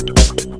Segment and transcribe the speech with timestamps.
[0.00, 0.59] Редактор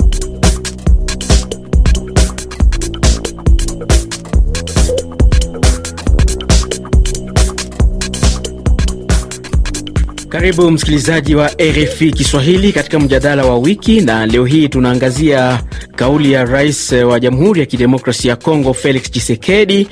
[10.30, 15.62] Karibu msikilizaji wa RFI Kiswahili katika mjadala wa wiki, na leo hii tunaangazia
[15.96, 19.88] kauli ya rais wa Jamhuri ya Kidemokrasia ya Kongo Felix Tshisekedi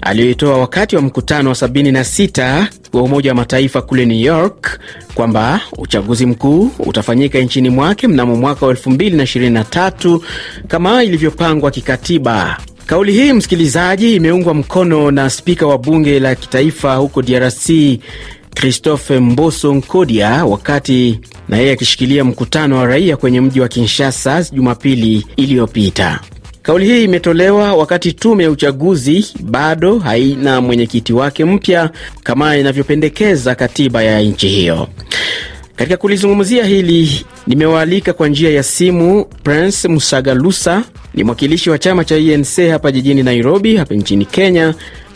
[0.00, 4.80] aliyoitoa wakati wa mkutano wa 76 wa Umoja wa Mataifa kule New York
[5.14, 10.20] kwamba uchaguzi mkuu utafanyika nchini mwake mnamo mwaka wa 2023
[10.68, 12.56] kama ilivyopangwa kikatiba.
[12.86, 17.70] Kauli hii msikilizaji, imeungwa mkono na spika wa bunge la kitaifa huko DRC
[18.54, 25.26] Christophe Mboso Nkodia wakati na yeye akishikilia mkutano wa raia kwenye mji wa Kinshasa Jumapili
[25.36, 26.20] iliyopita.
[26.62, 31.90] Kauli hii imetolewa wakati tume ya uchaguzi bado haina mwenyekiti wake mpya
[32.22, 34.88] kama inavyopendekeza katiba ya nchi hiyo.
[35.76, 40.82] Katika kulizungumzia hili nimewaalika kwa njia ya simu Prince Musagalusa,
[41.14, 44.74] ni mwakilishi wa chama cha UNC hapa jijini Nairobi, hapa nchini Kenya.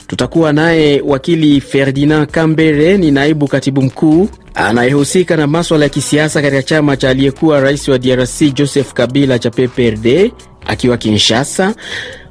[0.09, 6.63] Tutakuwa naye wakili Ferdinand Kambere, ni naibu katibu mkuu anayehusika na maswala ya kisiasa katika
[6.63, 10.33] chama cha aliyekuwa rais wa DRC Joseph Kabila cha PPRD
[10.67, 11.75] akiwa Kinshasa.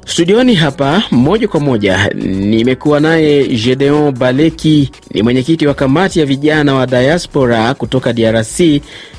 [0.06, 6.74] Studioni hapa moja kwa moja nimekuwa naye Gedeon Baleki, ni mwenyekiti wa kamati ya vijana
[6.74, 8.60] wa diaspora kutoka DRC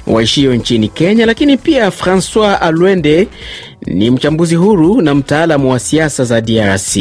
[0.08, 3.28] waishio nchini Kenya, lakini pia Francois Alwende
[3.86, 6.98] ni mchambuzi huru na mtaalamu wa siasa za DRC.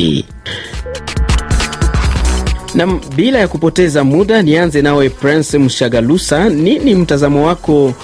[2.79, 7.95] Nam, bila ya kupoteza muda, nianze nawe Prince Mshagalusa, nini mtazamo wako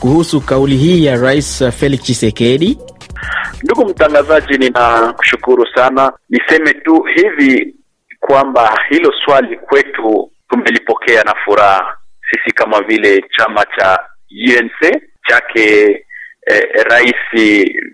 [0.00, 2.78] kuhusu kauli hii ya Rais Felix Tshisekedi?
[3.62, 6.12] Ndugu mtangazaji, ninakushukuru sana.
[6.30, 7.74] Niseme tu hivi
[8.20, 11.96] kwamba hilo swali kwetu tumelipokea na furaha
[12.30, 13.98] sisi kama vile chama cha
[14.30, 15.90] UNC chake
[16.46, 17.14] eh, Rais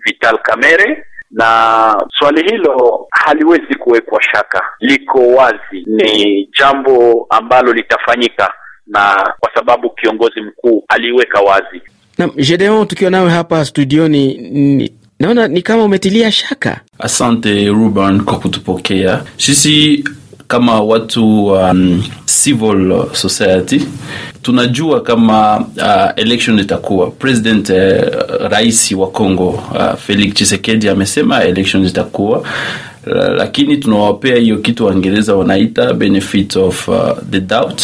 [0.05, 8.53] Vital Kamerhe na swali hilo haliwezi kuwekwa shaka, liko wazi, ni jambo ambalo litafanyika,
[8.87, 11.81] na kwa sababu kiongozi mkuu aliweka wazi.
[12.17, 16.81] Na Gedeon, tukiwa nawe hapa studioni ni, naona ni kama umetilia shaka.
[16.99, 20.03] Asante Ruben kwa kutupokea sisi
[20.47, 23.87] kama watu um, civil society
[24.49, 27.11] tunajua kama uh, election itakuwa.
[27.11, 27.77] President uh,
[28.49, 32.45] rais wa Congo uh, Felix Tshisekedi amesema election itakuwa uh,
[33.37, 36.95] lakini tunawapea hiyo kitu Waingereza wanaita benefit of uh,
[37.31, 37.81] the doubt.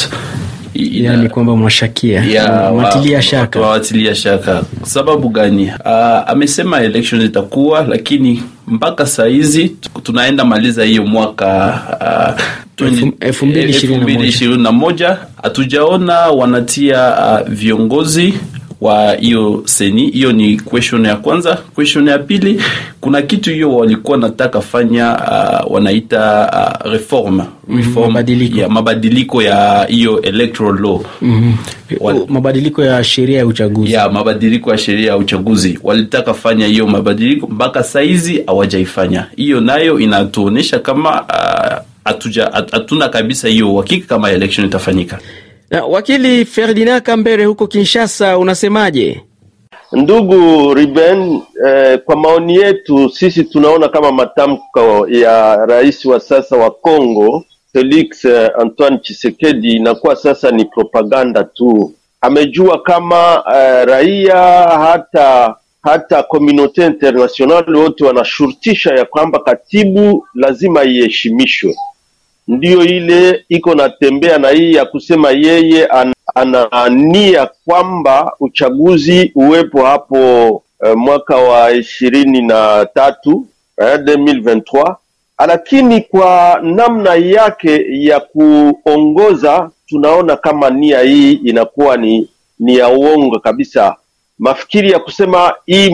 [0.73, 2.23] Yani kwamba mwashakia.
[2.71, 4.63] watilia shaka, watilia shaka.
[4.83, 5.63] Sababu gani?
[5.85, 11.47] Uh, amesema election itakuwa, lakini mpaka saa hizi tunaenda maliza hiyo mwaka
[13.19, 18.33] elfu mbili ishirini na moja hatujaona wanatia uh, viongozi
[18.81, 20.09] wa hiyo seni.
[20.09, 21.55] Hiyo ni question ya kwanza.
[21.75, 22.61] Question ya pili,
[23.01, 25.17] kuna kitu hiyo walikuwa nataka fanya
[25.65, 26.49] uh, wanaita
[26.85, 27.41] uh, reform
[27.77, 31.55] reform mabadiliko ya mabadiliko ya hiyo electoral law mm
[31.99, 32.25] -hmm.
[32.31, 37.47] mabadiliko ya sheria ya uchaguzi ya mabadiliko ya sheria ya uchaguzi walitaka fanya hiyo mabadiliko,
[37.47, 39.25] mpaka saizi hawajaifanya.
[39.35, 41.23] Hiyo nayo inatuonyesha kama
[42.05, 45.19] hatuja hatuna kabisa hiyo uhakika kama election itafanyika.
[45.69, 49.21] Na wakili Ferdinand Kambere huko Kinshasa, unasemaje?
[49.91, 56.71] Ndugu Ruben, eh, kwa maoni yetu sisi tunaona kama matamko ya rais wa sasa wa
[56.71, 61.93] Kongo Felix eh, Antoine Tshisekedi inakuwa sasa ni propaganda tu.
[62.21, 64.37] Amejua kama eh, raia
[64.67, 71.75] hata hata komunote international wote wanashurutisha ya kwamba katibu lazima iheshimishwe
[72.47, 75.87] ndiyo ile iko natembea na hii ya kusema yeye
[76.71, 80.17] anania kwamba uchaguzi uwepo hapo
[80.85, 83.47] eh, mwaka wa ishirini na tatu
[83.81, 84.95] eh, 2023
[85.47, 92.29] lakini kwa namna yake ya kuongoza tunaona kama nia hii inakuwa ni
[92.59, 93.95] ni ya uongo kabisa.
[94.39, 95.91] Mafikiri ya kusema hii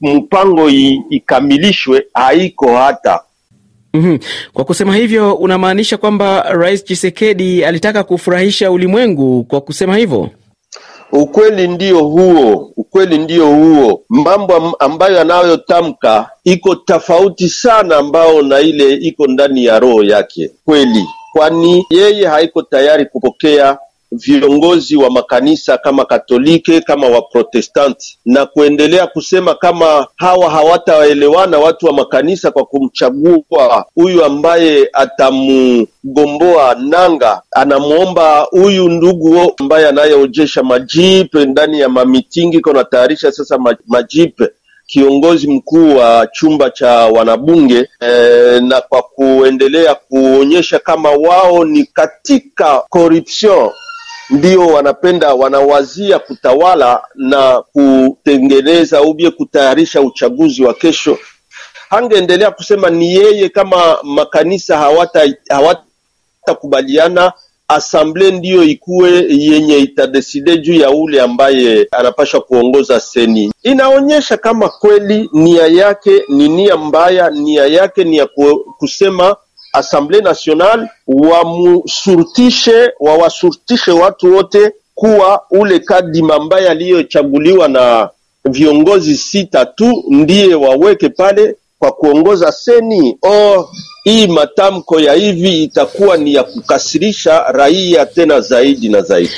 [0.00, 0.70] mpango
[1.10, 3.20] ikamilishwe haiko hata
[3.94, 4.18] Mm -hmm.
[4.52, 10.30] Kwa kusema hivyo unamaanisha kwamba Rais Tshisekedi alitaka kufurahisha ulimwengu kwa kusema hivyo?
[11.12, 14.02] Ukweli ndio huo, ukweli ndio huo.
[14.08, 21.06] Mambo ambayo anayotamka iko tofauti sana, ambao na ile iko ndani ya roho yake kweli,
[21.32, 23.78] kwani yeye haiko tayari kupokea
[24.12, 31.92] viongozi wa makanisa kama Katolike kama Waprotestanti, na kuendelea kusema kama hawa hawataelewana watu wa
[31.92, 37.42] makanisa kwa kumchagua huyu ambaye atamgomboa nanga.
[37.50, 44.48] Anamwomba huyu ndugu ambaye anayeojesha majipe ndani ya mamitingi, iko natayarisha sasa majipe
[44.86, 52.78] kiongozi mkuu wa chumba cha wanabunge e, na kwa kuendelea kuonyesha kama wao ni katika
[52.88, 53.70] corruption
[54.30, 61.18] ndio wanapenda wanawazia kutawala na kutengeneza ubie kutayarisha uchaguzi wa kesho.
[61.90, 67.32] Hangeendelea kusema ni yeye kama makanisa hawata hawatakubaliana
[67.68, 73.52] asamble ndiyo ikuwe yenye itadeside juu ya ule ambaye anapashwa kuongoza seni.
[73.62, 78.28] Inaonyesha kama kweli nia yake ni nia mbaya, nia yake ni ya
[78.78, 79.36] kusema
[79.72, 88.08] Assemble National wamusurtishe wawasurtishe watu wote kuwa ule kadima ambaye aliyochaguliwa na
[88.44, 93.16] viongozi sita tu ndiye waweke pale kwa kuongoza seni.
[93.22, 93.68] Oh,
[94.04, 99.30] hii matamko ya hivi itakuwa ni ya kukasirisha raia tena zaidi na zaidi.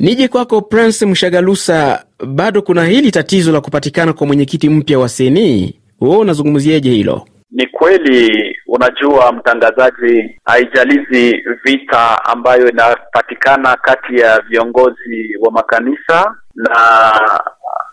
[0.00, 5.74] Nije kwako Prince Mshagalusa, bado kuna hili tatizo la kupatikana kwa mwenyekiti mpya wa seni,
[6.00, 7.26] wewe unazungumziaje hilo?
[7.50, 17.12] Ni kweli, unajua mtangazaji, haijalizi vita ambayo inapatikana kati ya viongozi wa makanisa na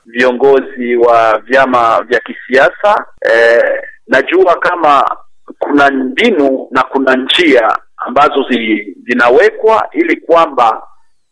[0.05, 5.17] viongozi wa vyama vya kisiasa eh, najua kama
[5.59, 10.87] kuna mbinu na kuna njia ambazo zi, zinawekwa ili kwamba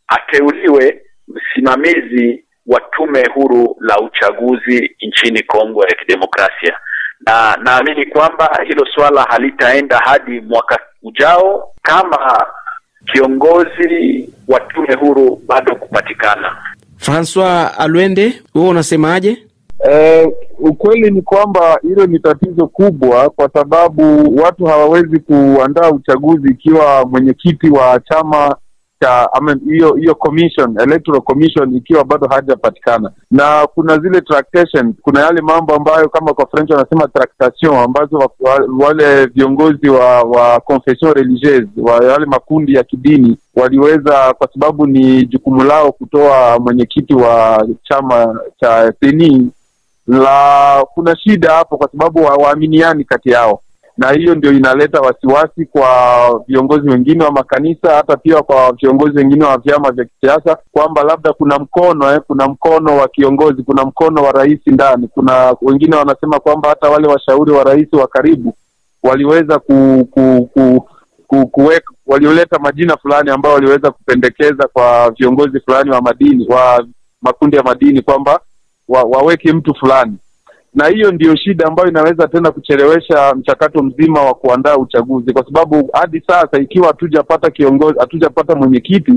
[0.07, 6.77] ateuliwe msimamizi wa tume huru la uchaguzi nchini Kongo ya Kidemokrasia,
[7.25, 12.45] na naamini kwamba hilo swala halitaenda hadi mwaka ujao kama
[13.13, 16.55] kiongozi wa tume huru bado kupatikana.
[16.97, 19.37] Francois Alwende, wewe unasemaje?
[19.89, 20.27] Eh,
[20.59, 27.69] ukweli ni kwamba hilo ni tatizo kubwa, kwa sababu watu hawawezi kuandaa uchaguzi ikiwa mwenyekiti
[27.69, 28.55] wa chama
[29.03, 29.29] cha
[29.69, 35.75] hiyo hiyo commission electoral commission ikiwa bado hajapatikana, na kuna zile tractation, kuna yale mambo
[35.75, 41.67] ambayo kama kwa French wanasema tractation, ambazo wa, wa, wale viongozi wa wa confession religieuse
[41.77, 48.39] wa wale makundi ya kidini waliweza, kwa sababu ni jukumu lao kutoa mwenyekiti wa chama
[48.59, 49.51] cha seni
[50.07, 52.55] la kuna shida hapo, kwa sababu wa
[53.07, 53.61] kati yao,
[53.97, 55.87] na hiyo ndio inaleta wasiwasi kwa
[56.47, 61.33] viongozi wengine wa makanisa, hata pia kwa viongozi wengine wa vyama vya kisiasa, kwamba labda
[61.33, 65.07] kuna mkono eh, kuna mkono wa kiongozi, kuna mkono wa rais ndani.
[65.07, 68.53] Kuna wengine wanasema kwamba hata wale washauri wa rais wa karibu
[69.03, 70.89] waliweza ku, ku, ku,
[71.27, 76.85] ku, kuweka walioleta majina fulani ambayo waliweza kupendekeza kwa viongozi fulani wa madini wa
[77.21, 78.39] makundi ya madini kwamba
[78.87, 80.17] wa, waweke mtu fulani,
[80.75, 85.89] na hiyo ndiyo shida ambayo inaweza tena kuchelewesha mchakato mzima wa kuandaa uchaguzi, kwa sababu
[85.93, 89.13] hadi sasa ikiwa hatujapata kiongozi, hatujapata mwenyekiti,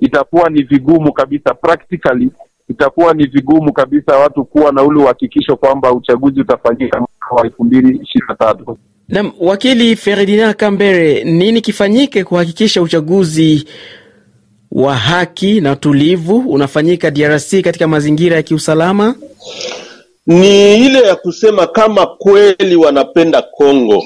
[0.00, 2.30] itakuwa ni vigumu kabisa, practically
[2.68, 7.64] itakuwa ni vigumu kabisa watu kuwa na ule uhakikisho kwamba uchaguzi utafanyika mwaka wa elfu
[7.64, 8.78] mbili ishirini na tatu.
[9.08, 13.64] Naam, wakili Ferdinand Kambere, nini kifanyike kuhakikisha uchaguzi
[14.72, 19.14] wa haki na tulivu unafanyika DRC katika mazingira ya kiusalama?
[20.30, 24.04] Ni ile ya kusema kama kweli wanapenda Kongo,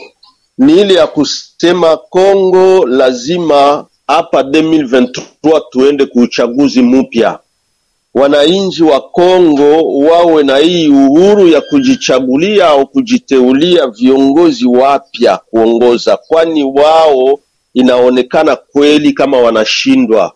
[0.59, 7.39] ni ile ya kusema Kongo lazima hapa 2023 tuende kuuchaguzi mpya.
[8.15, 16.65] Wananchi wa Kongo wawe na hii uhuru ya kujichagulia au kujiteulia viongozi wapya kuongoza, kwani
[16.65, 17.39] wao
[17.75, 20.33] inaonekana kweli kama wanashindwa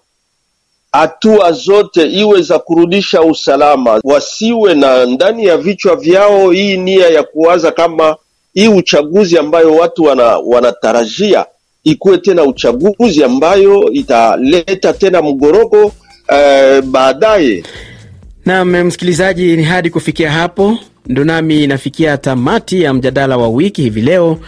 [0.92, 7.22] hatua zote iwe za kurudisha usalama, wasiwe na ndani ya vichwa vyao hii nia ya
[7.22, 8.16] kuwaza kama
[8.54, 11.46] hii uchaguzi ambayo watu wana, wanatarajia
[11.84, 15.92] ikuwe tena uchaguzi ambayo italeta tena mgorogo
[16.32, 17.62] eh, baadaye.
[18.46, 24.00] Naam, msikilizaji, ni hadi kufikia hapo ndo nami nafikia tamati ya mjadala wa wiki hivi
[24.00, 24.38] leo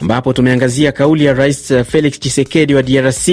[0.00, 3.28] ambapo tumeangazia kauli ya Rais Felix Tshisekedi wa DRC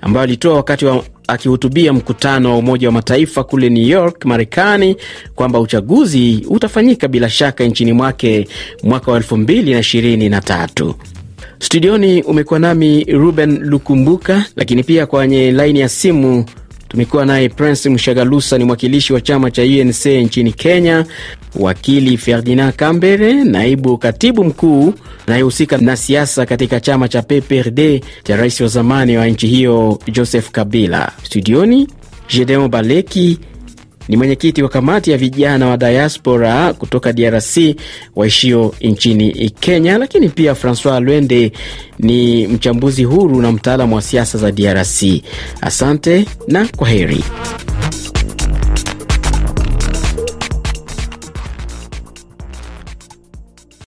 [0.00, 4.96] ambayo alitoa wakati wa akihutubia mkutano wa Umoja wa Mataifa kule New York, Marekani,
[5.34, 8.48] kwamba uchaguzi utafanyika bila shaka nchini mwake
[8.82, 10.94] mwaka wa elfu mbili na ishirini na tatu.
[11.58, 16.44] Studioni umekuwa nami Ruben Lukumbuka, lakini pia kwenye laini ya simu
[16.88, 21.04] tumekuwa naye Prince Mshagalusa, ni mwakilishi wa chama cha UNC nchini Kenya.
[21.56, 24.94] Wakili Ferdinand Kambere, naibu katibu mkuu
[25.26, 27.80] anayehusika na siasa katika chama cha PPRD
[28.24, 31.12] cha rais wa zamani wa nchi hiyo Joseph Kabila.
[31.22, 31.88] Studioni
[32.34, 33.38] Gedeon Baleki
[34.08, 37.56] ni mwenyekiti wa kamati ya vijana wa diaspora kutoka DRC
[38.16, 41.52] waishio nchini Kenya, lakini pia Francois Lwende
[41.98, 45.02] ni mchambuzi huru na mtaalamu wa siasa za DRC.
[45.60, 47.24] Asante na kwa heri.